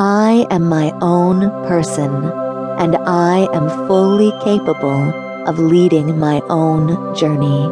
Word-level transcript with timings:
I 0.00 0.46
am 0.52 0.68
my 0.68 0.92
own 1.00 1.50
person, 1.66 2.30
and 2.78 2.94
I 2.98 3.48
am 3.52 3.68
fully 3.88 4.30
capable 4.44 5.12
of 5.48 5.58
leading 5.58 6.20
my 6.20 6.40
own 6.48 7.16
journey. 7.16 7.66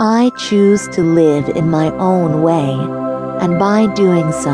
I 0.00 0.32
choose 0.38 0.88
to 0.88 1.02
live 1.02 1.50
in 1.50 1.70
my 1.70 1.92
own 1.98 2.42
way, 2.42 2.72
and 3.40 3.60
by 3.60 3.86
doing 3.94 4.32
so, 4.32 4.50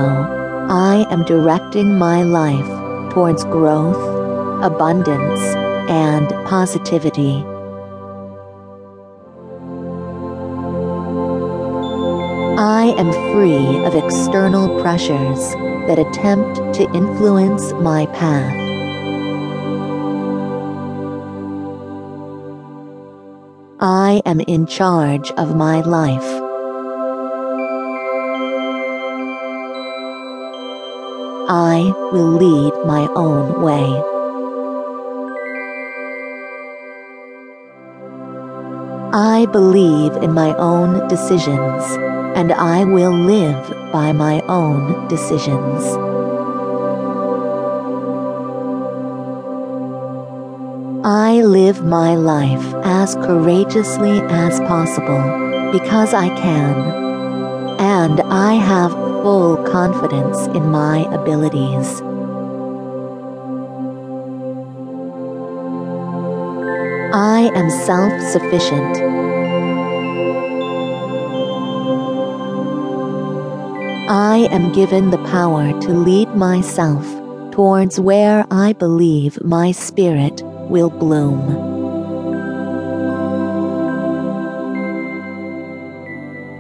I 0.68 1.06
am 1.10 1.24
directing 1.24 1.96
my 1.96 2.24
life 2.24 2.68
towards 3.14 3.42
growth, 3.45 3.96
abundance, 4.62 5.40
and 5.88 6.28
positivity. 6.45 7.42
I 12.62 12.95
am 12.98 13.10
free 13.32 13.87
of 13.87 13.95
external 13.95 14.82
pressures 14.82 15.55
that 15.88 15.98
attempt 15.98 16.74
to 16.74 16.82
influence 16.92 17.73
my 17.80 18.05
path. 18.12 18.55
I 23.80 24.20
am 24.27 24.41
in 24.41 24.66
charge 24.66 25.30
of 25.38 25.56
my 25.56 25.80
life. 25.80 26.30
I 31.48 31.90
will 32.12 32.32
lead 32.32 32.74
my 32.84 33.09
own 33.16 33.62
way. 33.62 33.88
I 39.15 39.46
believe 39.51 40.15
in 40.23 40.34
my 40.34 40.54
own 40.56 41.09
decisions, 41.09 42.20
and 42.34 42.52
I 42.52 42.84
will 42.84 43.12
live 43.12 43.92
by 43.92 44.12
my 44.12 44.40
own 44.42 45.09
decisions. 45.09 45.84
I 51.02 51.40
live 51.42 51.84
my 51.84 52.14
life 52.14 52.74
as 52.84 53.14
courageously 53.14 54.20
as 54.20 54.60
possible 54.60 55.70
because 55.72 56.12
I 56.12 56.28
can, 56.28 56.76
and 57.80 58.20
I 58.20 58.54
have 58.54 58.92
full 59.22 59.56
confidence 59.65 60.46
in 60.48 60.66
my 60.70 60.98
abilities. 61.12 62.02
I 67.12 67.50
am 67.54 67.70
self 67.70 68.12
sufficient. 68.31 69.50
I 74.12 74.48
am 74.50 74.72
given 74.72 75.10
the 75.10 75.22
power 75.28 75.70
to 75.82 75.91
lead 75.92 76.34
myself 76.34 77.06
towards 77.53 78.00
where 78.00 78.44
I 78.50 78.72
believe 78.72 79.41
my 79.41 79.70
spirit 79.70 80.42
will 80.69 80.91
bloom. 80.91 81.38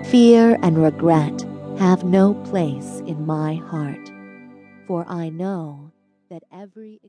Fear 0.04 0.60
and 0.62 0.80
regret 0.80 1.44
have 1.76 2.04
no 2.04 2.34
place 2.34 3.02
in 3.04 3.26
my 3.26 3.56
heart, 3.56 4.12
for 4.86 5.04
I 5.08 5.30
know 5.30 5.90
that 6.30 6.44
every 6.52 7.00